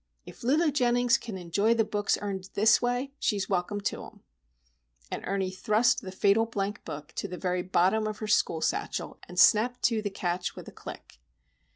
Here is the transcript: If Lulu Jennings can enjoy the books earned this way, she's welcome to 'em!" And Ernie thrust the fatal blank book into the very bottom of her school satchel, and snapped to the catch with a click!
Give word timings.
If 0.25 0.41
Lulu 0.43 0.71
Jennings 0.71 1.15
can 1.19 1.37
enjoy 1.37 1.75
the 1.75 1.83
books 1.83 2.17
earned 2.23 2.49
this 2.55 2.81
way, 2.81 3.13
she's 3.19 3.47
welcome 3.47 3.79
to 3.81 4.03
'em!" 4.03 4.21
And 5.11 5.21
Ernie 5.27 5.51
thrust 5.51 6.01
the 6.01 6.11
fatal 6.11 6.47
blank 6.47 6.83
book 6.83 7.11
into 7.11 7.27
the 7.27 7.37
very 7.37 7.61
bottom 7.61 8.07
of 8.07 8.17
her 8.17 8.25
school 8.27 8.61
satchel, 8.61 9.19
and 9.27 9.37
snapped 9.39 9.83
to 9.83 10.01
the 10.01 10.09
catch 10.09 10.55
with 10.55 10.67
a 10.67 10.71
click! 10.71 11.19